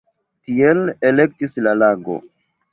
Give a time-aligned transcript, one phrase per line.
[0.47, 0.81] Tiel
[1.27, 2.21] ekestis la lago.